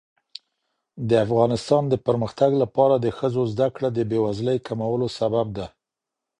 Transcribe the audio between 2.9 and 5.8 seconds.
د ښځو زدهکړه د بیوزلۍ کمولو سبب ده.